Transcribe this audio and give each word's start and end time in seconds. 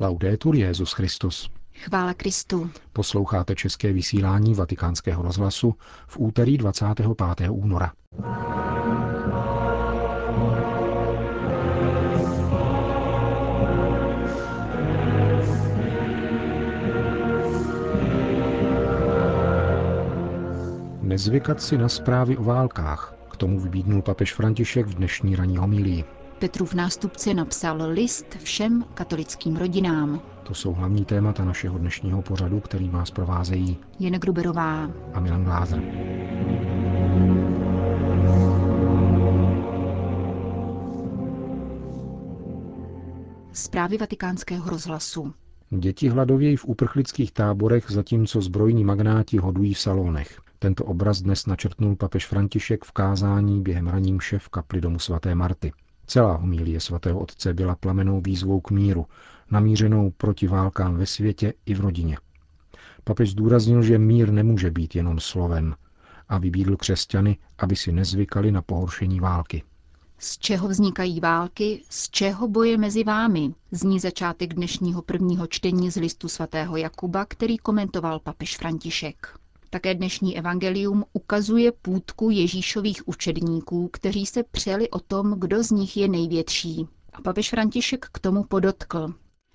Laudetur 0.00 0.54
Jezus 0.54 0.92
Christus. 0.92 1.50
Chvála 1.74 2.14
Kristu. 2.14 2.70
Posloucháte 2.92 3.54
české 3.54 3.92
vysílání 3.92 4.54
Vatikánského 4.54 5.22
rozhlasu 5.22 5.74
v 6.06 6.18
úterý 6.18 6.58
25. 6.58 7.06
února. 7.50 7.92
Nezvykat 21.00 21.62
si 21.62 21.78
na 21.78 21.88
zprávy 21.88 22.36
o 22.36 22.44
válkách. 22.44 23.14
K 23.30 23.36
tomu 23.36 23.60
vybídnul 23.60 24.02
papež 24.02 24.34
František 24.34 24.86
v 24.86 24.94
dnešní 24.94 25.36
ranní 25.36 25.56
homilii. 25.56 26.17
Petrův 26.38 26.74
nástupce 26.74 27.34
napsal 27.34 27.78
list 27.90 28.26
všem 28.42 28.84
katolickým 28.94 29.56
rodinám. 29.56 30.22
To 30.42 30.54
jsou 30.54 30.72
hlavní 30.72 31.04
témata 31.04 31.44
našeho 31.44 31.78
dnešního 31.78 32.22
pořadu, 32.22 32.60
který 32.60 32.88
vás 32.88 33.10
provázejí 33.10 33.78
Jen 33.98 34.12
Gruberová 34.14 34.90
a 35.14 35.20
Milan 35.20 35.44
Glázer. 35.44 35.82
Zprávy 43.52 43.98
vatikánského 43.98 44.70
rozhlasu. 44.70 45.32
Děti 45.70 46.08
hladovějí 46.08 46.56
v 46.56 46.64
uprchlických 46.64 47.32
táborech, 47.32 47.84
zatímco 47.90 48.40
zbrojní 48.40 48.84
magnáti 48.84 49.38
hodují 49.38 49.74
v 49.74 49.78
salonech. 49.80 50.40
Tento 50.58 50.84
obraz 50.84 51.22
dnes 51.22 51.46
načrtnul 51.46 51.96
papež 51.96 52.26
František 52.26 52.84
v 52.84 52.92
kázání 52.92 53.62
během 53.62 53.86
raním 53.86 54.18
v 54.38 54.48
kapli 54.48 54.80
domu 54.80 54.98
svaté 54.98 55.34
Marty. 55.34 55.72
Celá 56.08 56.36
homílie 56.36 56.80
svatého 56.80 57.20
otce 57.20 57.54
byla 57.54 57.74
plamenou 57.74 58.20
výzvou 58.20 58.60
k 58.60 58.70
míru, 58.70 59.06
namířenou 59.50 60.10
proti 60.10 60.46
válkám 60.46 60.96
ve 60.96 61.06
světě 61.06 61.54
i 61.66 61.74
v 61.74 61.80
rodině. 61.80 62.18
Papež 63.04 63.30
zdůraznil, 63.30 63.82
že 63.82 63.98
mír 63.98 64.32
nemůže 64.32 64.70
být 64.70 64.94
jenom 64.94 65.20
slovem 65.20 65.74
a 66.28 66.38
vybídl 66.38 66.76
křesťany, 66.76 67.38
aby 67.58 67.76
si 67.76 67.92
nezvykali 67.92 68.52
na 68.52 68.62
pohoršení 68.62 69.20
války. 69.20 69.62
Z 70.18 70.38
čeho 70.38 70.68
vznikají 70.68 71.20
války, 71.20 71.82
z 71.90 72.10
čeho 72.10 72.48
boje 72.48 72.78
mezi 72.78 73.04
vámi, 73.04 73.54
zní 73.72 74.00
začátek 74.00 74.54
dnešního 74.54 75.02
prvního 75.02 75.46
čtení 75.46 75.90
z 75.90 75.96
listu 75.96 76.28
svatého 76.28 76.76
Jakuba, 76.76 77.24
který 77.24 77.58
komentoval 77.58 78.20
papež 78.20 78.56
František. 78.56 79.38
Také 79.70 79.94
dnešní 79.94 80.38
evangelium 80.38 81.04
ukazuje 81.12 81.72
půdku 81.72 82.30
Ježíšových 82.30 83.08
učedníků, 83.08 83.88
kteří 83.92 84.26
se 84.26 84.42
přeli 84.42 84.90
o 84.90 85.00
tom, 85.00 85.34
kdo 85.38 85.62
z 85.62 85.70
nich 85.70 85.96
je 85.96 86.08
největší. 86.08 86.86
A 87.12 87.20
papež 87.22 87.50
František 87.50 88.06
k 88.12 88.18
tomu 88.18 88.44
podotkl. 88.44 89.14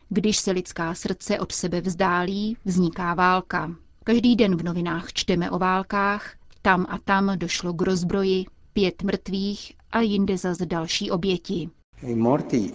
Když 0.09 0.37
se 0.37 0.51
lidská 0.51 0.93
srdce 0.93 1.39
od 1.39 1.51
sebe 1.51 1.81
vzdálí, 1.81 2.57
vzniká 2.65 3.13
válka. 3.13 3.75
Každý 4.03 4.35
den 4.35 4.55
v 4.55 4.63
novinách 4.63 5.13
čteme 5.13 5.51
o 5.51 5.59
válkách, 5.59 6.35
tam 6.61 6.85
a 6.89 6.97
tam 6.97 7.37
došlo 7.39 7.73
k 7.73 7.81
rozbroji, 7.81 8.45
pět 8.73 9.03
mrtvých 9.03 9.73
a 9.91 10.01
jinde 10.01 10.37
zas 10.37 10.57
další 10.57 11.11
oběti. 11.11 11.69
I 12.03 12.15
morti 12.15 12.73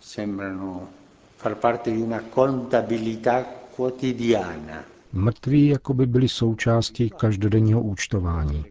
sembrano 0.00 0.88
far 1.36 1.54
parte 1.54 1.90
di 1.90 2.02
una 2.02 2.20
contabilità 2.34 3.44
quotidiana. 3.76 4.91
Mrtví 5.14 5.66
jako 5.66 5.94
by 5.94 6.06
byli 6.06 6.28
součástí 6.28 7.10
každodenního 7.10 7.82
účtování. 7.82 8.64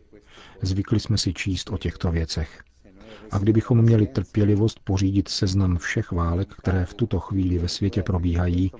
Zvykli 0.62 1.00
jsme 1.00 1.18
si 1.18 1.34
číst 1.34 1.70
o 1.70 1.78
těchto 1.78 2.12
věcech. 2.12 2.64
A 3.32 3.38
kdybychom 3.38 3.82
měli 3.82 4.08
trpělivost 4.08 4.80
pořídit 4.84 5.28
seznam 5.28 5.78
všech 5.78 6.12
válek, 6.12 6.54
které 6.54 6.86
v 6.86 6.94
tuto 6.94 7.20
chvíli 7.20 7.58
ve 7.58 7.68
světě 7.68 8.04
probíhají, 8.04 8.72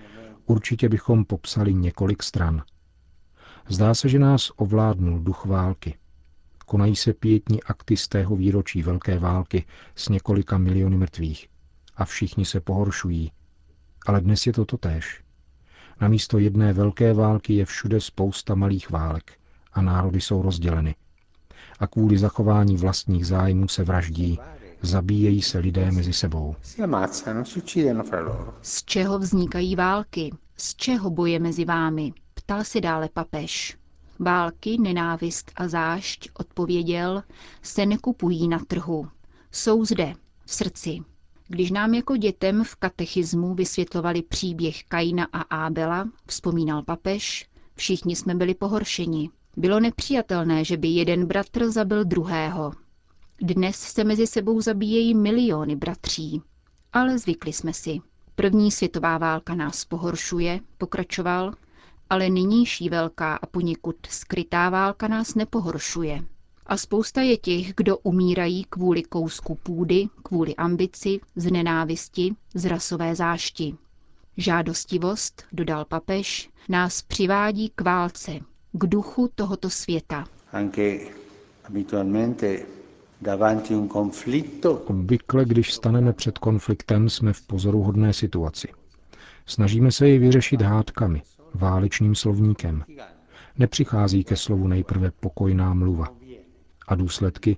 určitě 0.46 0.90
bychom 0.90 1.26
popsali 1.26 1.74
několik 1.74 2.24
stran. 2.24 2.64
Zdá 3.68 3.94
se, 3.94 4.10
že 4.10 4.20
nás 4.20 4.52
ovládnul 4.56 5.20
duch 5.20 5.46
války. 5.46 5.98
Konají 6.66 6.96
se 6.96 7.14
pětní 7.14 7.64
akty 7.64 7.98
z 7.98 8.08
tého 8.08 8.36
výročí 8.36 8.84
Velké 8.84 9.20
války 9.20 9.66
s 9.96 10.10
několika 10.10 10.58
miliony 10.58 10.98
mrtvých. 10.98 11.48
A 11.96 12.06
všichni 12.06 12.46
se 12.46 12.60
pohoršují. 12.60 13.32
Ale 14.06 14.22
dnes 14.22 14.48
je 14.48 14.54
to 14.54 14.66
totéž. 14.66 15.24
Na 16.02 16.08
místo 16.08 16.38
jedné 16.40 16.74
velké 16.74 17.14
války 17.14 17.54
je 17.54 17.66
všude 17.66 18.02
spousta 18.02 18.56
malých 18.56 18.90
válek 18.90 19.32
a 19.74 19.82
národy 19.82 20.22
jsou 20.22 20.42
rozděleny. 20.42 20.96
A 21.80 21.88
kvůli 21.88 22.18
zachování 22.18 22.78
vlastních 22.78 23.28
zájmů 23.28 23.68
se 23.68 23.84
vraždí, 23.84 24.40
zabíjejí 24.82 25.42
se 25.42 25.60
lidé 25.60 25.92
mezi 25.92 26.14
sebou. 26.14 26.56
Z 28.62 28.84
čeho 28.84 29.20
vznikají 29.20 29.76
války? 29.76 30.32
Z 30.58 30.76
čeho 30.76 31.10
boje 31.10 31.40
mezi 31.40 31.66
vámi? 31.66 32.14
Ptal 32.34 32.64
se 32.64 32.82
dále 32.82 33.10
papež. 33.14 33.78
Války, 34.20 34.78
nenávist 34.78 35.52
a 35.56 35.68
zášť, 35.68 36.30
odpověděl, 36.34 37.24
se 37.62 37.86
nekupují 37.86 38.48
na 38.48 38.60
trhu. 38.68 39.08
Jsou 39.52 39.86
zde, 39.86 40.14
v 40.46 40.54
srdci. 40.54 41.00
Když 41.52 41.72
nám 41.72 41.94
jako 41.94 42.18
dětem 42.18 42.64
v 42.64 42.76
katechismu 42.76 43.54
vysvětlovali 43.56 44.22
příběh 44.22 44.84
Kaina 44.84 45.28
a 45.34 45.42
Ábela, 45.42 46.10
vzpomínal 46.28 46.84
papež, 46.84 47.50
všichni 47.76 48.16
jsme 48.16 48.36
byli 48.36 48.54
pohoršeni. 48.56 49.30
Bylo 49.58 49.80
nepřijatelné, 49.80 50.66
že 50.66 50.78
by 50.78 50.88
jeden 50.88 51.26
bratr 51.26 51.72
zabil 51.72 52.04
druhého. 52.04 52.72
Dnes 53.42 53.76
se 53.76 54.04
mezi 54.04 54.28
sebou 54.28 54.62
zabíjejí 54.62 55.16
miliony 55.16 55.76
bratří. 55.76 56.42
Ale 56.94 57.18
zvykli 57.20 57.54
jsme 57.54 57.74
si. 57.74 58.00
První 58.36 58.72
světová 58.72 59.18
válka 59.18 59.56
nás 59.56 59.86
pohoršuje, 59.86 60.60
pokračoval, 60.78 61.54
ale 62.10 62.30
nynější 62.30 62.90
velká 62.90 63.36
a 63.36 63.46
poněkud 63.46 63.96
skrytá 64.10 64.70
válka 64.70 65.08
nás 65.08 65.36
nepohoršuje. 65.36 66.22
A 66.72 66.78
spousta 66.78 67.22
je 67.22 67.38
těch, 67.38 67.74
kdo 67.78 67.98
umírají 67.98 68.66
kvůli 68.70 69.04
kousku 69.04 69.56
půdy, 69.56 70.08
kvůli 70.24 70.56
ambici, 70.56 71.20
z 71.36 71.52
nenávisti, 71.52 72.36
z 72.54 72.66
rasové 72.66 73.16
zášti. 73.16 73.76
Žádostivost, 74.38 75.44
dodal 75.52 75.86
papež, 75.86 76.50
nás 76.70 77.02
přivádí 77.02 77.72
k 77.76 77.82
válce, 77.82 78.32
k 78.72 78.86
duchu 78.86 79.30
tohoto 79.36 79.70
světa. 79.70 80.26
Obvykle, 84.86 85.46
když 85.46 85.74
staneme 85.74 86.14
před 86.14 86.38
konfliktem, 86.38 87.10
jsme 87.10 87.34
v 87.34 87.42
pozoruhodné 87.42 88.14
situaci. 88.14 88.68
Snažíme 89.46 89.92
se 89.92 90.08
ji 90.10 90.20
vyřešit 90.20 90.62
hádkami, 90.62 91.22
válečným 91.54 92.16
slovníkem. 92.16 92.84
Nepřichází 93.58 94.24
ke 94.24 94.36
slovu 94.36 94.68
nejprve 94.68 95.12
pokojná 95.12 95.74
mluva 95.74 96.21
a 96.92 96.96
důsledky, 96.96 97.58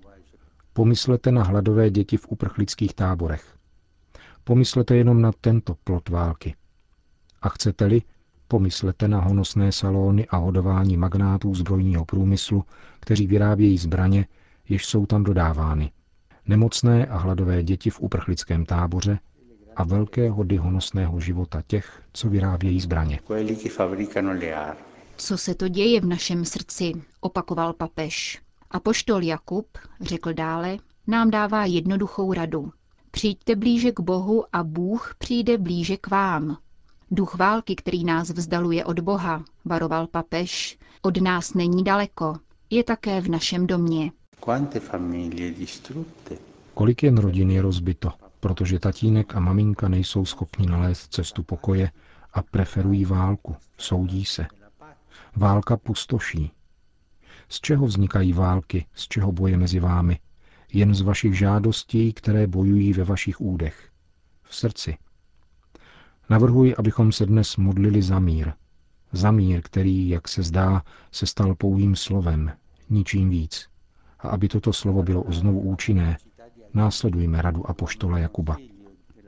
pomyslete 0.73 1.31
na 1.31 1.43
hladové 1.43 1.89
děti 1.89 2.17
v 2.17 2.25
uprchlických 2.29 2.93
táborech. 2.93 3.55
Pomyslete 4.43 4.95
jenom 4.95 5.21
na 5.21 5.31
tento 5.41 5.75
plot 5.83 6.09
války. 6.09 6.55
A 7.41 7.49
chcete-li, 7.49 8.01
pomyslete 8.47 9.07
na 9.07 9.21
honosné 9.21 9.71
salony 9.71 10.27
a 10.27 10.37
hodování 10.37 10.97
magnátů 10.97 11.55
zbrojního 11.55 12.05
průmyslu, 12.05 12.63
kteří 12.99 13.27
vyrábějí 13.27 13.77
zbraně, 13.77 14.27
jež 14.69 14.85
jsou 14.85 15.05
tam 15.05 15.23
dodávány. 15.23 15.91
Nemocné 16.45 17.05
a 17.05 17.17
hladové 17.17 17.63
děti 17.63 17.89
v 17.89 17.99
uprchlickém 18.01 18.65
táboře 18.65 19.19
a 19.75 19.83
velké 19.83 20.29
hody 20.29 20.57
honosného 20.57 21.19
života 21.19 21.61
těch, 21.67 22.01
co 22.13 22.29
vyrábějí 22.29 22.79
zbraně. 22.79 23.19
Co 25.17 25.37
se 25.37 25.55
to 25.55 25.67
děje 25.67 26.01
v 26.01 26.05
našem 26.05 26.45
srdci, 26.45 26.91
opakoval 27.19 27.73
papež. 27.73 28.42
A 28.73 28.79
poštol 28.79 29.23
Jakub, 29.23 29.77
řekl 30.01 30.33
dále, 30.33 30.77
nám 31.07 31.31
dává 31.31 31.65
jednoduchou 31.65 32.33
radu. 32.33 32.71
Přijďte 33.11 33.55
blíže 33.55 33.91
k 33.91 33.99
Bohu 33.99 34.43
a 34.53 34.63
Bůh 34.63 35.15
přijde 35.17 35.57
blíže 35.57 35.97
k 35.97 36.07
vám. 36.07 36.57
Duch 37.11 37.35
války, 37.35 37.75
který 37.75 38.03
nás 38.03 38.29
vzdaluje 38.29 38.85
od 38.85 38.99
Boha, 38.99 39.43
varoval 39.65 40.07
papež, 40.07 40.77
od 41.01 41.21
nás 41.21 41.53
není 41.53 41.83
daleko, 41.83 42.35
je 42.69 42.83
také 42.83 43.21
v 43.21 43.29
našem 43.29 43.67
domě. 43.67 44.11
Kolik 46.73 47.03
jen 47.03 47.17
rodin 47.17 47.51
je 47.51 47.61
rozbito, 47.61 48.11
protože 48.39 48.79
tatínek 48.79 49.35
a 49.35 49.39
maminka 49.39 49.87
nejsou 49.87 50.25
schopni 50.25 50.67
nalézt 50.67 51.13
cestu 51.13 51.43
pokoje 51.43 51.91
a 52.33 52.41
preferují 52.41 53.05
válku, 53.05 53.55
soudí 53.77 54.25
se. 54.25 54.45
Válka 55.35 55.77
pustoší, 55.77 56.51
z 57.49 57.61
čeho 57.61 57.85
vznikají 57.85 58.33
války, 58.33 58.85
z 58.93 59.07
čeho 59.07 59.31
boje 59.31 59.57
mezi 59.57 59.79
vámi? 59.79 60.19
Jen 60.73 60.95
z 60.95 61.01
vašich 61.01 61.37
žádostí, 61.37 62.13
které 62.13 62.47
bojují 62.47 62.93
ve 62.93 63.03
vašich 63.03 63.41
údech. 63.41 63.89
V 64.43 64.55
srdci. 64.55 64.97
Navrhuji, 66.29 66.75
abychom 66.75 67.11
se 67.11 67.25
dnes 67.25 67.57
modlili 67.57 68.01
za 68.01 68.19
mír. 68.19 68.51
Za 69.11 69.31
mír, 69.31 69.61
který, 69.61 70.09
jak 70.09 70.27
se 70.27 70.43
zdá, 70.43 70.83
se 71.11 71.25
stal 71.25 71.55
pouhým 71.55 71.95
slovem, 71.95 72.51
ničím 72.89 73.29
víc. 73.29 73.69
A 74.19 74.29
aby 74.29 74.47
toto 74.47 74.73
slovo 74.73 75.03
bylo 75.03 75.23
znovu 75.27 75.59
účinné, 75.59 76.17
následujme 76.73 77.41
radu 77.41 77.69
apoštola 77.69 78.19
Jakuba. 78.19 78.57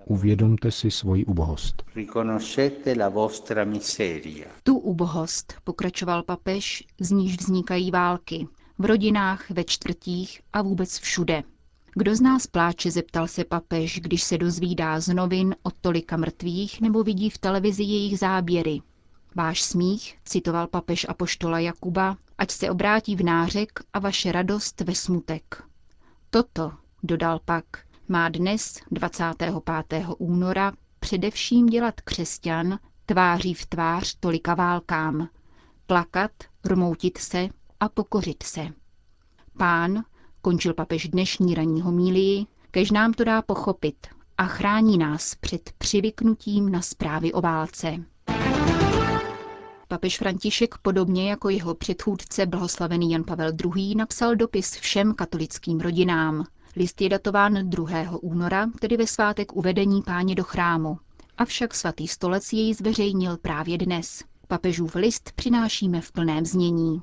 Uvědomte 0.07 0.71
si 0.71 0.91
svoji 0.91 1.25
ubohost. 1.25 1.83
Tu 4.63 4.77
ubohost, 4.77 5.53
pokračoval 5.63 6.23
papež, 6.23 6.83
z 6.99 7.11
níž 7.11 7.37
vznikají 7.39 7.91
války. 7.91 8.47
V 8.77 8.85
rodinách, 8.85 9.49
ve 9.51 9.63
čtvrtích 9.63 10.41
a 10.53 10.61
vůbec 10.61 10.99
všude. 10.99 11.43
Kdo 11.97 12.15
z 12.15 12.21
nás 12.21 12.47
pláče, 12.47 12.91
zeptal 12.91 13.27
se 13.27 13.43
papež, 13.43 13.99
když 13.99 14.23
se 14.23 14.37
dozvídá 14.37 14.99
z 14.99 15.13
novin 15.13 15.55
o 15.63 15.71
tolika 15.71 16.17
mrtvých 16.17 16.81
nebo 16.81 17.03
vidí 17.03 17.29
v 17.29 17.37
televizi 17.37 17.83
jejich 17.83 18.19
záběry. 18.19 18.81
Váš 19.35 19.61
smích, 19.63 20.17
citoval 20.25 20.67
papež 20.67 21.05
apoštola 21.09 21.59
Jakuba, 21.59 22.17
ať 22.37 22.51
se 22.51 22.69
obrátí 22.69 23.15
v 23.15 23.23
nářek 23.23 23.79
a 23.93 23.99
vaše 23.99 24.31
radost 24.31 24.81
ve 24.81 24.95
smutek. 24.95 25.63
Toto, 26.29 26.71
dodal 27.03 27.39
pak, 27.45 27.65
má 28.07 28.29
dnes, 28.29 28.79
25. 28.91 29.53
února, 30.17 30.73
především 30.99 31.65
dělat 31.65 32.01
křesťan 32.01 32.79
tváří 33.05 33.53
v 33.53 33.65
tvář 33.65 34.15
tolika 34.19 34.53
válkám. 34.53 35.29
Plakat, 35.87 36.31
rmoutit 36.65 37.17
se 37.17 37.49
a 37.79 37.89
pokořit 37.89 38.43
se. 38.43 38.67
Pán, 39.57 40.03
končil 40.41 40.73
papež 40.73 41.07
dnešní 41.07 41.55
ranní 41.55 41.81
homílii, 41.81 42.45
kež 42.71 42.91
nám 42.91 43.13
to 43.13 43.23
dá 43.23 43.41
pochopit 43.41 44.07
a 44.37 44.45
chrání 44.45 44.97
nás 44.97 45.35
před 45.35 45.71
přivyknutím 45.77 46.71
na 46.71 46.81
zprávy 46.81 47.33
o 47.33 47.41
válce. 47.41 47.95
Papež 49.87 50.17
František 50.17 50.77
podobně 50.77 51.29
jako 51.29 51.49
jeho 51.49 51.75
předchůdce 51.75 52.45
blahoslavený 52.45 53.11
Jan 53.11 53.23
Pavel 53.23 53.51
II. 53.75 53.95
napsal 53.95 54.35
dopis 54.35 54.71
všem 54.71 55.13
katolickým 55.13 55.79
rodinám. 55.79 56.45
List 56.77 57.01
je 57.01 57.09
datován 57.09 57.69
2. 57.69 57.87
února, 58.21 58.67
tedy 58.79 58.97
ve 58.97 59.07
svátek 59.07 59.55
uvedení 59.55 60.01
páně 60.01 60.35
do 60.35 60.43
chrámu. 60.43 60.97
Avšak 61.37 61.73
svatý 61.73 62.07
stolec 62.07 62.53
jej 62.53 62.73
zveřejnil 62.73 63.37
právě 63.37 63.77
dnes. 63.77 64.23
Papežův 64.47 64.95
list 64.95 65.31
přinášíme 65.35 66.01
v 66.01 66.11
plném 66.11 66.45
znění. 66.45 67.01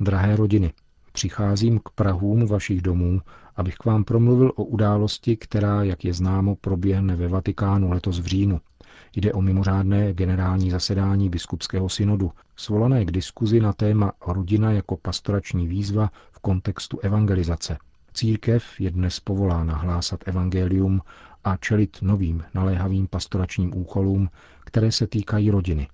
Drahé 0.00 0.36
rodiny, 0.36 0.72
přicházím 1.12 1.78
k 1.78 1.90
Prahům 1.94 2.46
vašich 2.46 2.82
domů, 2.82 3.20
abych 3.56 3.74
k 3.74 3.84
vám 3.84 4.04
promluvil 4.04 4.52
o 4.56 4.64
události, 4.64 5.36
která, 5.36 5.82
jak 5.82 6.04
je 6.04 6.12
známo, 6.12 6.56
proběhne 6.56 7.16
ve 7.16 7.28
Vatikánu 7.28 7.90
letos 7.90 8.18
v 8.18 8.26
říjnu. 8.26 8.60
Jde 9.16 9.32
o 9.32 9.42
mimořádné 9.42 10.14
generální 10.14 10.70
zasedání 10.70 11.28
biskupského 11.30 11.88
synodu, 11.88 12.32
svolané 12.56 13.04
k 13.04 13.10
diskuzi 13.10 13.60
na 13.60 13.72
téma 13.72 14.12
rodina 14.26 14.72
jako 14.72 14.96
pastorační 14.96 15.68
výzva 15.68 16.10
v 16.32 16.38
kontextu 16.38 16.98
evangelizace. 16.98 17.78
Církev 18.18 18.80
je 18.80 18.90
dnes 18.90 19.20
povolána 19.20 19.76
hlásat 19.76 20.20
evangelium 20.28 21.00
a 21.44 21.56
čelit 21.56 21.98
novým 22.02 22.44
naléhavým 22.54 23.06
pastoračním 23.06 23.76
úkolům, 23.76 24.28
které 24.64 24.92
se 24.92 25.06
týkají 25.06 25.50
rodiny. 25.50 25.88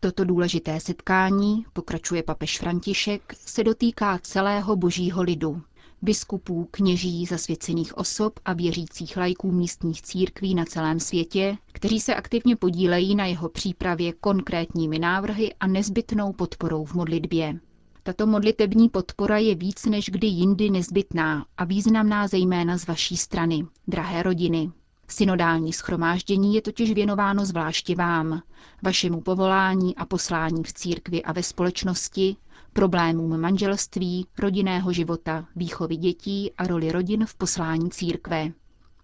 Toto 0.00 0.24
důležité 0.24 0.80
setkání, 0.80 1.64
pokračuje 1.72 2.22
papež 2.22 2.58
František, 2.58 3.34
se 3.34 3.64
dotýká 3.64 4.18
celého 4.18 4.76
božího 4.76 5.22
lidu, 5.22 5.62
biskupů, 6.02 6.68
kněží, 6.70 7.26
zasvěcených 7.26 7.98
osob 7.98 8.40
a 8.44 8.52
věřících 8.52 9.16
lajků 9.16 9.52
místních 9.52 10.02
církví 10.02 10.54
na 10.54 10.64
celém 10.64 11.00
světě, 11.00 11.56
kteří 11.72 12.00
se 12.00 12.14
aktivně 12.14 12.56
podílejí 12.56 13.14
na 13.14 13.26
jeho 13.26 13.48
přípravě 13.48 14.12
konkrétními 14.12 14.98
návrhy 14.98 15.54
a 15.60 15.66
nezbytnou 15.66 16.32
podporou 16.32 16.84
v 16.84 16.94
modlitbě. 16.94 17.60
Tato 18.08 18.26
modlitební 18.26 18.88
podpora 18.88 19.38
je 19.38 19.54
víc 19.54 19.86
než 19.86 20.10
kdy 20.10 20.26
jindy 20.26 20.70
nezbytná 20.70 21.46
a 21.56 21.64
významná 21.64 22.28
zejména 22.28 22.78
z 22.78 22.86
vaší 22.86 23.16
strany, 23.16 23.66
drahé 23.88 24.22
rodiny. 24.22 24.70
Synodální 25.08 25.72
schromáždění 25.72 26.54
je 26.54 26.62
totiž 26.62 26.92
věnováno 26.92 27.46
zvláště 27.46 27.94
vám, 27.94 28.42
vašemu 28.82 29.20
povolání 29.20 29.96
a 29.96 30.06
poslání 30.06 30.62
v 30.64 30.72
církvi 30.72 31.22
a 31.22 31.32
ve 31.32 31.42
společnosti, 31.42 32.36
problémům 32.72 33.40
manželství, 33.40 34.26
rodinného 34.38 34.92
života, 34.92 35.46
výchovy 35.56 35.96
dětí 35.96 36.52
a 36.58 36.66
roli 36.66 36.92
rodin 36.92 37.26
v 37.26 37.34
poslání 37.34 37.90
církve. 37.90 38.52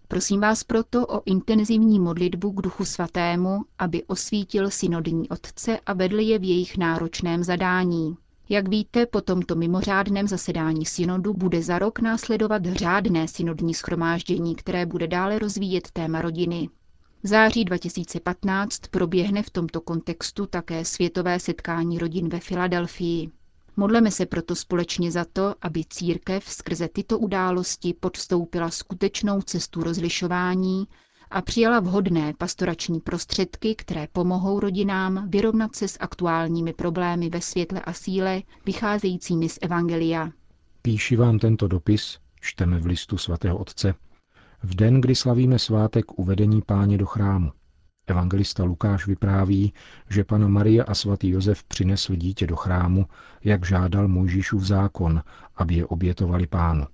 Prosím 0.07 0.41
vás 0.41 0.63
proto 0.63 1.07
o 1.07 1.21
intenzivní 1.25 1.99
modlitbu 1.99 2.51
k 2.51 2.61
Duchu 2.61 2.85
Svatému, 2.85 3.61
aby 3.79 4.03
osvítil 4.03 4.69
synodní 4.69 5.29
otce 5.29 5.79
a 5.85 5.93
vedl 5.93 6.19
je 6.19 6.39
v 6.39 6.43
jejich 6.43 6.77
náročném 6.77 7.43
zadání. 7.43 8.17
Jak 8.49 8.67
víte, 8.67 9.05
po 9.05 9.21
tomto 9.21 9.55
mimořádném 9.55 10.27
zasedání 10.27 10.85
synodu 10.85 11.33
bude 11.33 11.61
za 11.63 11.79
rok 11.79 11.99
následovat 11.99 12.65
řádné 12.65 13.27
synodní 13.27 13.73
schromáždění, 13.73 14.55
které 14.55 14.85
bude 14.85 15.07
dále 15.07 15.39
rozvíjet 15.39 15.91
téma 15.91 16.21
rodiny. 16.21 16.69
V 17.23 17.27
září 17.27 17.65
2015 17.65 18.77
proběhne 18.77 19.43
v 19.43 19.49
tomto 19.49 19.81
kontextu 19.81 20.45
také 20.45 20.85
světové 20.85 21.39
setkání 21.39 21.97
rodin 21.99 22.29
ve 22.29 22.39
Filadelfii. 22.39 23.31
Modleme 23.77 24.11
se 24.11 24.25
proto 24.25 24.55
společně 24.55 25.11
za 25.11 25.25
to, 25.33 25.55
aby 25.61 25.83
církev 25.89 26.49
skrze 26.49 26.87
tyto 26.87 27.19
události 27.19 27.93
podstoupila 27.99 28.69
skutečnou 28.69 29.41
cestu 29.41 29.83
rozlišování 29.83 30.87
a 31.31 31.41
přijala 31.41 31.79
vhodné 31.79 32.33
pastorační 32.37 32.99
prostředky, 32.99 33.75
které 33.75 34.07
pomohou 34.11 34.59
rodinám 34.59 35.29
vyrovnat 35.29 35.75
se 35.75 35.87
s 35.87 35.97
aktuálními 35.99 36.73
problémy 36.73 37.29
ve 37.29 37.41
světle 37.41 37.81
a 37.81 37.93
síle, 37.93 38.41
vycházejícími 38.65 39.49
z 39.49 39.59
Evangelia. 39.61 40.29
Píši 40.81 41.15
vám 41.15 41.39
tento 41.39 41.67
dopis, 41.67 42.19
čteme 42.41 42.79
v 42.79 42.85
listu 42.85 43.17
svatého 43.17 43.57
otce, 43.57 43.93
v 44.63 44.75
den, 44.75 45.01
kdy 45.01 45.15
slavíme 45.15 45.59
svátek 45.59 46.19
uvedení 46.19 46.61
páně 46.61 46.97
do 46.97 47.05
chrámu. 47.05 47.51
Evangelista 48.07 48.63
Lukáš 48.63 49.07
vypráví, 49.07 49.73
že 50.09 50.23
pana 50.23 50.47
Maria 50.47 50.83
a 50.83 50.93
svatý 50.93 51.29
Josef 51.29 51.63
přinesl 51.63 52.15
dítě 52.15 52.47
do 52.47 52.55
chrámu, 52.55 53.05
jak 53.43 53.65
žádal 53.65 54.07
Mojžíšův 54.07 54.63
zákon, 54.63 55.23
aby 55.55 55.75
je 55.75 55.85
obětovali 55.85 56.47
pánu. 56.47 56.85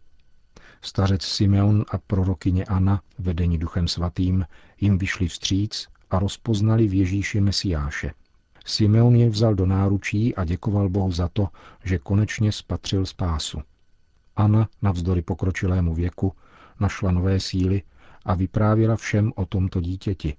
Stařec 0.82 1.24
Simeon 1.24 1.86
a 1.92 1.98
prorokyně 1.98 2.66
Anna, 2.66 3.02
vedení 3.20 3.58
duchem 3.58 3.88
svatým, 3.88 4.46
jim 4.82 4.98
vyšli 4.98 5.28
vstříc 5.28 5.88
a 6.10 6.20
rozpoznali 6.20 6.88
v 6.88 6.94
Ježíši 6.94 7.42
Mesiáše. 7.42 8.14
Simeon 8.66 9.16
je 9.16 9.30
vzal 9.30 9.56
do 9.56 9.66
náručí 9.66 10.36
a 10.36 10.46
děkoval 10.46 10.90
Bohu 10.90 11.12
za 11.12 11.28
to, 11.28 11.48
že 11.84 11.98
konečně 11.98 12.52
spatřil 12.52 13.06
spásu. 13.06 13.62
Anna, 14.36 14.70
navzdory 14.82 15.22
pokročilému 15.22 15.94
věku, 15.94 16.34
našla 16.80 17.12
nové 17.12 17.40
síly 17.40 17.84
a 18.26 18.36
vyprávěla 18.36 18.96
všem 18.96 19.32
o 19.36 19.46
tomto 19.46 19.82
dítěti. 19.82 20.36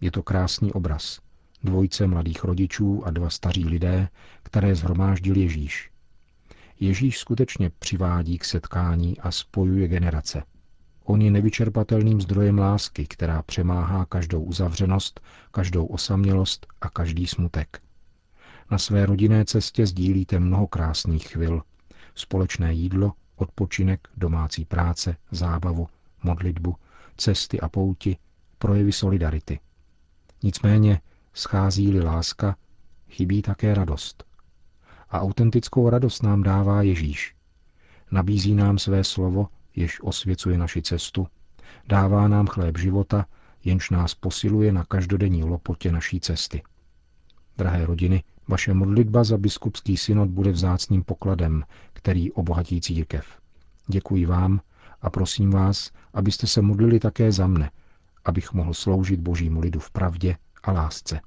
Je 0.00 0.10
to 0.10 0.22
krásný 0.22 0.72
obraz. 0.72 1.20
Dvojce 1.64 2.06
mladých 2.06 2.44
rodičů 2.44 3.06
a 3.06 3.10
dva 3.10 3.30
staří 3.30 3.64
lidé, 3.64 4.08
které 4.42 4.74
zhromáždil 4.74 5.36
Ježíš. 5.36 5.93
Ježíš 6.80 7.18
skutečně 7.18 7.70
přivádí 7.70 8.38
k 8.38 8.44
setkání 8.44 9.18
a 9.18 9.30
spojuje 9.30 9.88
generace. 9.88 10.42
On 11.04 11.22
je 11.22 11.30
nevyčerpatelným 11.30 12.20
zdrojem 12.20 12.58
lásky, 12.58 13.06
která 13.06 13.42
přemáhá 13.42 14.04
každou 14.04 14.42
uzavřenost, 14.42 15.20
každou 15.50 15.86
osamělost 15.86 16.66
a 16.80 16.90
každý 16.90 17.26
smutek. 17.26 17.82
Na 18.70 18.78
své 18.78 19.06
rodinné 19.06 19.44
cestě 19.44 19.86
sdílíte 19.86 20.38
mnoho 20.38 20.66
krásných 20.66 21.28
chvil. 21.28 21.62
Společné 22.14 22.72
jídlo, 22.72 23.12
odpočinek, 23.36 24.08
domácí 24.16 24.64
práce, 24.64 25.16
zábavu, 25.30 25.88
modlitbu, 26.22 26.76
cesty 27.16 27.60
a 27.60 27.68
pouti, 27.68 28.16
projevy 28.58 28.92
solidarity. 28.92 29.60
Nicméně 30.42 31.00
schází-li 31.34 32.00
láska, 32.00 32.56
chybí 33.08 33.42
také 33.42 33.74
radost. 33.74 34.24
A 35.14 35.20
autentickou 35.20 35.90
radost 35.90 36.22
nám 36.22 36.42
dává 36.42 36.82
Ježíš. 36.82 37.34
Nabízí 38.10 38.54
nám 38.54 38.78
své 38.78 39.04
slovo, 39.04 39.48
jež 39.76 40.00
osvěcuje 40.02 40.58
naši 40.58 40.82
cestu, 40.82 41.26
dává 41.88 42.28
nám 42.28 42.46
chléb 42.46 42.78
života, 42.78 43.26
jenž 43.64 43.90
nás 43.90 44.14
posiluje 44.14 44.72
na 44.72 44.84
každodenní 44.84 45.44
lopotě 45.44 45.92
naší 45.92 46.20
cesty. 46.20 46.62
Drahé 47.58 47.86
rodiny, 47.86 48.22
vaše 48.48 48.74
modlitba 48.74 49.24
za 49.24 49.38
biskupský 49.38 49.96
synod 49.96 50.28
bude 50.28 50.52
vzácným 50.52 51.04
pokladem, 51.04 51.64
který 51.92 52.32
obohatí 52.32 52.80
církev. 52.80 53.26
Děkuji 53.86 54.26
vám 54.26 54.60
a 55.02 55.10
prosím 55.10 55.50
vás, 55.50 55.90
abyste 56.14 56.46
se 56.46 56.62
modlili 56.62 57.00
také 57.00 57.32
za 57.32 57.46
mne, 57.46 57.70
abych 58.24 58.52
mohl 58.52 58.74
sloužit 58.74 59.20
božímu 59.20 59.60
lidu 59.60 59.80
v 59.80 59.90
pravdě 59.90 60.36
a 60.62 60.72
lásce. 60.72 61.20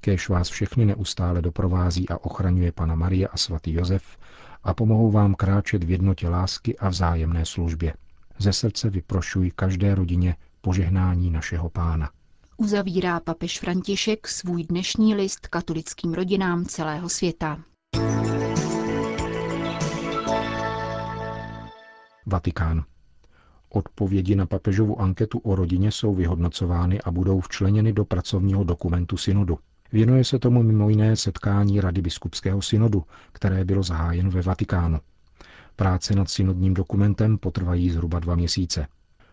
Kéž 0.00 0.28
vás 0.28 0.48
všechny 0.48 0.84
neustále 0.84 1.42
doprovází 1.42 2.08
a 2.08 2.24
ochraňuje 2.24 2.72
Pana 2.72 2.94
Marie 2.94 3.28
a 3.28 3.36
svatý 3.36 3.72
Josef 3.72 4.18
a 4.64 4.74
pomohou 4.74 5.10
vám 5.10 5.34
kráčet 5.34 5.84
v 5.84 5.90
jednotě 5.90 6.28
lásky 6.28 6.78
a 6.78 6.88
vzájemné 6.88 7.44
službě. 7.46 7.94
Ze 8.38 8.52
srdce 8.52 8.90
vyprošuji 8.90 9.50
každé 9.50 9.94
rodině 9.94 10.36
požehnání 10.60 11.30
našeho 11.30 11.70
pána. 11.70 12.10
Uzavírá 12.56 13.20
papež 13.20 13.60
František 13.60 14.28
svůj 14.28 14.64
dnešní 14.64 15.14
list 15.14 15.48
katolickým 15.48 16.14
rodinám 16.14 16.64
celého 16.64 17.08
světa. 17.08 17.58
Vatikán. 22.26 22.84
Odpovědi 23.70 24.34
na 24.36 24.46
papežovu 24.46 25.00
anketu 25.00 25.38
o 25.38 25.54
rodině 25.54 25.92
jsou 25.92 26.14
vyhodnocovány 26.14 27.00
a 27.00 27.10
budou 27.10 27.40
včleněny 27.40 27.92
do 27.92 28.04
pracovního 28.04 28.64
dokumentu 28.64 29.16
synodu. 29.16 29.58
Věnuje 29.92 30.24
se 30.24 30.38
tomu 30.38 30.62
mimo 30.62 30.88
jiné 30.88 31.16
setkání 31.16 31.80
Rady 31.80 32.02
biskupského 32.02 32.62
synodu, 32.62 33.04
které 33.32 33.64
bylo 33.64 33.82
zahájeno 33.82 34.30
ve 34.30 34.42
Vatikánu. 34.42 34.98
Práce 35.76 36.14
nad 36.14 36.30
synodním 36.30 36.74
dokumentem 36.74 37.38
potrvají 37.38 37.90
zhruba 37.90 38.20
dva 38.20 38.34
měsíce. 38.34 38.86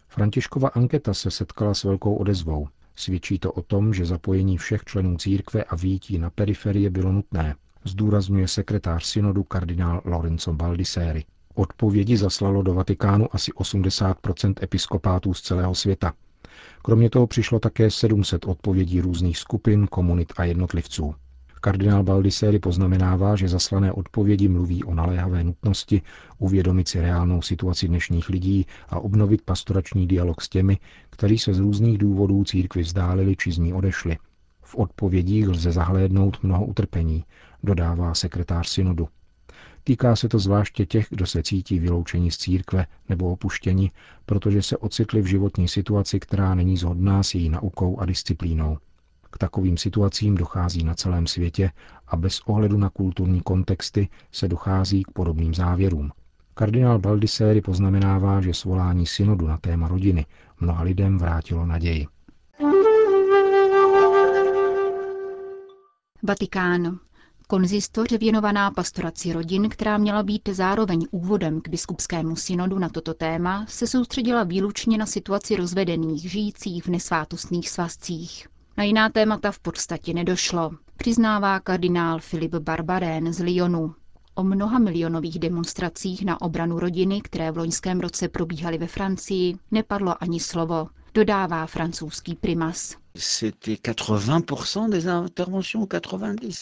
Františkova 0.07 0.69
anketa 0.69 1.13
se 1.13 1.31
setkala 1.31 1.73
s 1.73 1.83
velkou 1.83 2.15
odezvou. 2.15 2.67
Svědčí 2.95 3.39
to 3.39 3.51
o 3.51 3.61
tom, 3.61 3.93
že 3.93 4.05
zapojení 4.05 4.57
všech 4.57 4.83
členů 4.83 5.17
církve 5.17 5.63
a 5.63 5.75
výtí 5.75 6.17
na 6.19 6.29
periferie 6.29 6.89
bylo 6.89 7.11
nutné, 7.11 7.55
zdůrazňuje 7.83 8.47
sekretář 8.47 9.05
synodu 9.05 9.43
kardinál 9.43 10.01
Lorenzo 10.05 10.53
Baldisseri. 10.53 11.25
Odpovědi 11.55 12.17
zaslalo 12.17 12.61
do 12.61 12.73
Vatikánu 12.73 13.35
asi 13.35 13.53
80 13.53 14.17
episkopátů 14.61 15.33
z 15.33 15.41
celého 15.41 15.75
světa. 15.75 16.13
Kromě 16.88 17.10
toho 17.10 17.27
přišlo 17.27 17.60
také 17.60 17.91
700 17.91 18.46
odpovědí 18.46 19.01
různých 19.01 19.38
skupin, 19.38 19.88
komunit 19.88 20.34
a 20.38 20.44
jednotlivců. 20.44 21.15
Kardinál 21.62 22.03
Baldisseri 22.03 22.60
poznamenává, 22.60 23.36
že 23.36 23.48
zaslané 23.48 23.91
odpovědi 23.91 24.48
mluví 24.48 24.84
o 24.84 24.94
naléhavé 24.94 25.44
nutnosti 25.44 26.01
uvědomit 26.38 26.88
si 26.88 27.01
reálnou 27.01 27.41
situaci 27.41 27.88
dnešních 27.88 28.29
lidí 28.29 28.65
a 28.89 29.00
obnovit 29.00 29.41
pastorační 29.41 30.08
dialog 30.08 30.41
s 30.41 30.50
těmi, 30.50 30.77
kteří 31.10 31.38
se 31.38 31.53
z 31.53 31.60
různých 31.60 31.98
důvodů 31.98 32.44
církvi 32.44 32.82
vzdálili 32.82 33.36
či 33.36 33.51
z 33.51 33.58
ní 33.58 33.74
odešli. 33.74 34.17
V 34.62 34.75
odpovědích 34.75 35.48
lze 35.48 35.72
zahlédnout 35.72 36.44
mnoho 36.44 36.65
utrpení, 36.65 37.24
dodává 37.63 38.13
sekretář 38.13 38.67
synodu. 38.67 39.08
Týká 39.88 40.15
se 40.15 40.29
to 40.29 40.39
zvláště 40.39 40.86
těch, 40.86 41.08
kdo 41.10 41.25
se 41.25 41.44
cítí 41.44 41.79
vyloučení 41.79 42.32
z 42.32 42.38
církve 42.38 42.86
nebo 43.10 43.32
opuštěni, 43.32 43.91
protože 44.25 44.62
se 44.62 44.77
ocitli 44.77 45.22
v 45.22 45.25
životní 45.25 45.67
situaci, 45.67 46.20
která 46.20 46.56
není 46.56 46.77
zhodná 46.77 47.24
s 47.24 47.36
její 47.36 47.50
naukou 47.50 48.00
a 48.00 48.06
disciplínou. 48.06 48.77
K 49.32 49.38
takovým 49.38 49.77
situacím 49.77 50.36
dochází 50.36 50.84
na 50.84 50.96
celém 50.96 51.27
světě 51.27 51.72
a 52.08 52.15
bez 52.15 52.41
ohledu 52.46 52.77
na 52.77 52.89
kulturní 52.89 53.41
kontexty 53.41 54.10
se 54.32 54.48
dochází 54.48 55.03
k 55.03 55.12
podobným 55.12 55.53
závěrům. 55.53 56.12
Kardinál 56.53 57.00
Baldisseri 57.00 57.62
poznamenává, 57.62 58.41
že 58.41 58.53
svolání 58.53 59.06
synodu 59.06 59.48
na 59.48 59.58
téma 59.58 59.88
rodiny 59.88 60.25
mnoha 60.60 60.84
lidem 60.84 61.17
vrátilo 61.17 61.65
naději. 61.65 62.08
Vatikán. 66.24 67.06
Konzistoř 67.50 68.12
věnovaná 68.12 68.72
pastoraci 68.72 69.34
rodin, 69.34 69.70
která 69.70 69.98
měla 69.98 70.24
být 70.24 70.50
zároveň 70.50 71.08
úvodem 71.12 71.62
k 71.62 71.70
biskupskému 71.70 72.36
synodu 72.36 72.80
na 72.80 72.89
toto 72.89 73.13
téma, 73.13 73.66
se 73.70 73.88
soustředila 73.88 74.44
výlučně 74.44 74.98
na 74.98 75.06
situaci 75.06 75.56
rozvedených 75.56 76.32
žijících 76.32 76.86
v 76.86 76.88
nesvátostných 76.88 77.70
svazcích. 77.70 78.48
Na 78.77 78.84
jiná 78.84 79.10
témata 79.10 79.51
v 79.51 79.60
podstatě 79.60 80.13
nedošlo, 80.13 80.72
přiznává 80.98 81.60
kardinál 81.60 82.20
Filip 82.20 82.56
Barbarén 82.56 83.34
z 83.34 83.39
Lyonu. 83.39 83.96
O 84.36 84.44
mnoha 84.44 84.80
milionových 84.80 85.39
demonstracích 85.39 86.25
na 86.25 86.42
obranu 86.42 86.80
rodiny, 86.80 87.22
které 87.22 87.51
v 87.51 87.58
loňském 87.58 88.00
roce 88.00 88.27
probíhaly 88.27 88.77
ve 88.77 88.88
Francii, 88.88 89.58
nepadlo 89.72 90.24
ani 90.24 90.39
slovo, 90.39 90.88
dodává 91.17 91.65
francouzský 91.65 92.36
primas. 92.36 92.95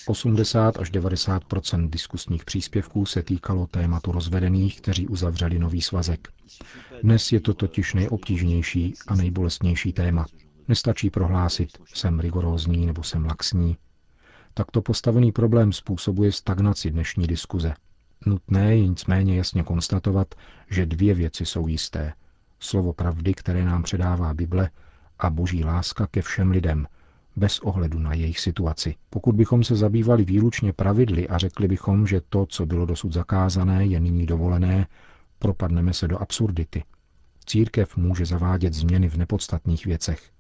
80 0.07 0.79
až 0.79 0.89
90 0.89 1.43
diskusních 1.87 2.45
příspěvků 2.45 3.05
se 3.05 3.23
týkalo 3.23 3.67
tématu 3.67 4.11
rozvedených, 4.11 4.81
kteří 4.81 5.07
uzavřeli 5.07 5.59
nový 5.59 5.81
svazek. 5.81 6.27
Dnes 7.03 7.31
je 7.31 7.39
to 7.39 7.53
totiž 7.53 7.93
nejobtížnější 7.93 8.93
a 9.07 9.15
nejbolestnější 9.15 9.93
téma. 9.93 10.25
Nestačí 10.67 11.09
prohlásit, 11.09 11.69
jsem 11.93 12.19
rigorózní 12.19 12.85
nebo 12.85 13.03
jsem 13.03 13.25
laxní. 13.25 13.77
Takto 14.53 14.81
postavený 14.81 15.31
problém 15.31 15.73
způsobuje 15.73 16.31
stagnaci 16.31 16.91
dnešní 16.91 17.27
diskuze. 17.27 17.73
Nutné 18.25 18.75
je 18.75 18.87
nicméně 18.87 19.37
jasně 19.37 19.63
konstatovat, 19.63 20.35
že 20.69 20.85
dvě 20.85 21.13
věci 21.13 21.45
jsou 21.45 21.67
jisté. 21.67 22.13
Slovo 22.59 22.93
pravdy, 22.93 23.33
které 23.33 23.65
nám 23.65 23.83
předává 23.83 24.33
Bible, 24.33 24.69
a 25.19 25.29
boží 25.29 25.63
láska 25.63 26.07
ke 26.07 26.21
všem 26.21 26.51
lidem, 26.51 26.87
bez 27.35 27.59
ohledu 27.59 27.99
na 27.99 28.13
jejich 28.13 28.39
situaci. 28.39 28.95
Pokud 29.09 29.35
bychom 29.35 29.63
se 29.63 29.75
zabývali 29.75 30.25
výlučně 30.25 30.73
pravidly 30.73 31.27
a 31.27 31.37
řekli 31.37 31.67
bychom, 31.67 32.07
že 32.07 32.21
to, 32.29 32.45
co 32.45 32.65
bylo 32.65 32.85
dosud 32.85 33.13
zakázané, 33.13 33.85
je 33.85 33.99
nyní 33.99 34.25
dovolené, 34.25 34.87
propadneme 35.39 35.93
se 35.93 36.07
do 36.07 36.17
absurdity. 36.21 36.83
Církev 37.45 37.97
může 37.97 38.25
zavádět 38.25 38.73
změny 38.73 39.09
v 39.09 39.17
nepodstatných 39.17 39.85
věcech. 39.85 40.31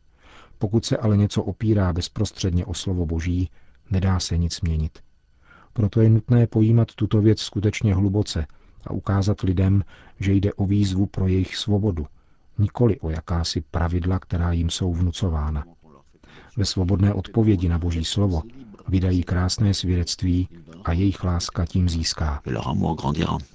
Pokud 0.57 0.85
se 0.85 0.97
ale 0.97 1.17
něco 1.17 1.43
opírá 1.43 1.93
bezprostředně 1.93 2.65
o 2.65 2.73
slovo 2.73 3.05
Boží, 3.05 3.49
nedá 3.91 4.19
se 4.19 4.37
nic 4.37 4.61
měnit. 4.61 4.99
Proto 5.73 6.01
je 6.01 6.09
nutné 6.09 6.47
pojímat 6.47 6.87
tuto 6.95 7.21
věc 7.21 7.39
skutečně 7.39 7.95
hluboce 7.95 8.47
a 8.87 8.91
ukázat 8.93 9.41
lidem, 9.41 9.83
že 10.19 10.33
jde 10.33 10.53
o 10.53 10.65
výzvu 10.65 11.05
pro 11.05 11.27
jejich 11.27 11.55
svobodu, 11.55 12.07
nikoli 12.57 12.99
o 12.99 13.09
jakási 13.09 13.63
pravidla, 13.71 14.19
která 14.19 14.51
jim 14.51 14.69
jsou 14.69 14.93
vnucována. 14.93 15.63
Ve 16.57 16.65
svobodné 16.65 17.13
odpovědi 17.13 17.69
na 17.69 17.79
Boží 17.79 18.05
slovo 18.05 18.41
vydají 18.87 19.23
krásné 19.23 19.73
svědectví 19.73 20.49
a 20.85 20.91
jejich 20.91 21.23
láska 21.23 21.65
tím 21.65 21.89
získá. 21.89 22.41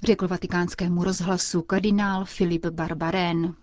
Řekl 0.03 0.27
vatikánskému 0.27 1.03
rozhlasu 1.03 1.61
kardinál 1.61 2.25
Filip 2.25 2.65
Barbarén. 2.65 3.53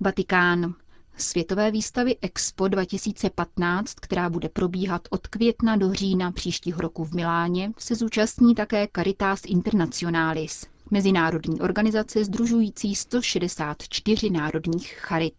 Vatikán. 0.00 0.74
Světové 1.18 1.70
výstavy 1.70 2.16
Expo 2.22 2.68
2015, 2.68 3.94
která 3.94 4.30
bude 4.30 4.48
probíhat 4.48 5.08
od 5.10 5.26
května 5.26 5.76
do 5.76 5.92
října 5.92 6.32
příštího 6.32 6.80
roku 6.80 7.04
v 7.04 7.14
Miláně, 7.14 7.72
se 7.78 7.94
zúčastní 7.94 8.54
také 8.54 8.88
Caritas 8.96 9.42
Internationalis, 9.46 10.66
mezinárodní 10.90 11.60
organizace 11.60 12.24
združující 12.24 12.94
164 12.94 14.30
národních 14.30 14.92
charit. 14.92 15.34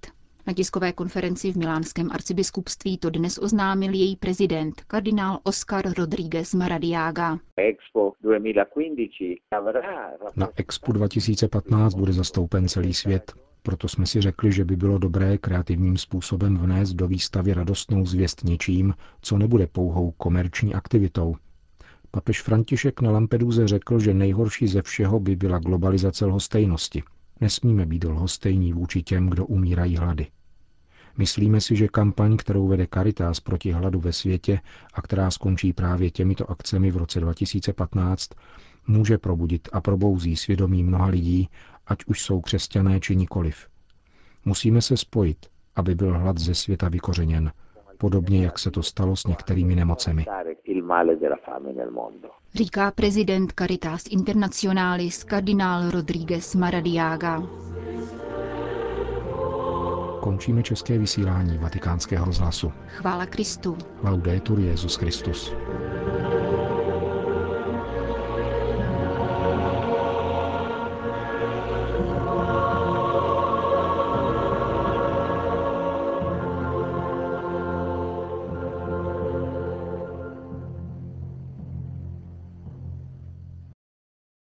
Na 0.48 0.54
tiskové 0.54 0.94
konferenci 0.94 1.52
v 1.52 1.58
Milánském 1.58 2.12
arcibiskupství 2.12 2.98
to 2.98 3.10
dnes 3.10 3.38
oznámil 3.38 3.94
její 3.94 4.16
prezident, 4.16 4.82
kardinál 4.82 5.40
Oscar 5.44 5.94
Rodríguez 5.98 6.54
Maradiaga. 6.54 7.40
Na 10.36 10.50
Expo 10.56 10.92
2015 10.92 11.94
bude 11.94 12.14
zastoupen 12.14 12.68
celý 12.68 12.94
svět. 12.94 13.47
Proto 13.68 13.88
jsme 13.88 14.06
si 14.06 14.22
řekli, 14.22 14.52
že 14.52 14.66
by 14.66 14.76
bylo 14.76 14.98
dobré 14.98 15.38
kreativním 15.38 15.98
způsobem 15.98 16.58
vnést 16.58 16.94
do 16.94 17.08
výstavy 17.08 17.54
radostnou 17.54 18.06
zvěst 18.06 18.44
něčím, 18.44 18.94
co 19.22 19.38
nebude 19.38 19.68
pouhou 19.68 20.12
komerční 20.12 20.74
aktivitou. 20.74 21.36
Papež 22.12 22.42
František 22.42 23.02
na 23.02 23.12
Lampeduze 23.12 23.68
řekl, 23.68 24.00
že 24.00 24.14
nejhorší 24.14 24.68
ze 24.68 24.82
všeho 24.82 25.20
by 25.20 25.36
byla 25.36 25.60
globalizace 25.60 26.26
lhostejnosti. 26.26 27.04
Nesmíme 27.42 27.86
být 27.86 28.04
lhostejní 28.04 28.74
vůči 28.74 29.04
těm, 29.04 29.30
kdo 29.30 29.46
umírají 29.46 29.98
hlady. 29.98 30.28
Myslíme 31.18 31.62
si, 31.62 31.76
že 31.76 31.88
kampaň, 31.88 32.38
kterou 32.38 32.68
vede 32.68 32.88
Caritas 32.94 33.40
proti 33.40 33.72
hladu 33.72 34.00
ve 34.00 34.14
světě 34.14 34.60
a 34.94 35.02
která 35.02 35.32
skončí 35.32 35.74
právě 35.74 36.12
těmito 36.12 36.52
akcemi 36.52 36.92
v 36.92 36.98
roce 36.98 37.20
2015, 37.20 38.30
může 38.88 39.18
probudit 39.18 39.70
a 39.74 39.82
probouzí 39.82 40.36
svědomí 40.36 40.84
mnoha 40.84 41.06
lidí, 41.06 41.50
ať 41.88 42.06
už 42.06 42.22
jsou 42.22 42.42
křesťané 42.42 43.00
či 43.00 43.16
nikoliv. 43.16 43.68
Musíme 44.46 44.82
se 44.82 44.98
spojit, 44.98 45.46
aby 45.76 45.96
byl 45.96 46.18
hlad 46.18 46.38
ze 46.38 46.56
světa 46.56 46.90
vykořeněn, 46.90 47.52
podobně 47.98 48.46
jak 48.46 48.60
se 48.60 48.72
to 48.72 48.84
stalo 48.84 49.16
s 49.16 49.28
některými 49.28 49.76
nemocemi. 49.76 50.26
Říká 52.54 52.92
prezident 52.92 53.54
Caritas 53.60 54.04
Internationalis 54.10 55.24
kardinál 55.24 55.92
Rodríguez 55.92 56.56
Maradiaga. 56.56 57.44
Končíme 60.22 60.64
české 60.64 60.98
vysílání 60.98 61.58
vatikánského 61.58 62.26
rozhlasu. 62.26 62.72
Chvála 62.88 63.26
Kristu. 63.26 63.78
Laudetur 64.04 64.60
Jezus 64.60 64.96
Christus. 64.96 65.54